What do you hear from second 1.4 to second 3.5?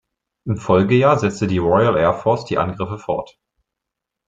die Royal Air Force die Angriffe fort.